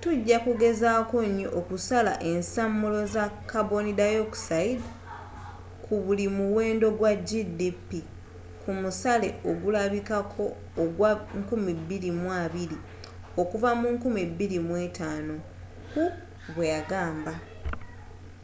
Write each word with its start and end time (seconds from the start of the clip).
tujja 0.00 0.36
kugezaako 0.44 1.16
nyo 1.36 1.48
okusala 1.60 2.12
ensamulo 2.32 3.00
za 3.14 3.24
karboni 3.50 3.92
dioxide 4.00 4.84
ku 5.84 5.94
buli 6.04 6.26
muwendo 6.36 6.86
gwa 6.98 7.12
gdp 7.28 7.90
ku 8.60 8.70
musale 8.80 9.28
ogulabikako 9.50 10.44
ogwa 10.82 11.10
2020 11.40 12.76
okuva 13.40 13.70
2005,” 13.82 15.34
hu 15.92 16.04
bweyagamba 16.54 17.34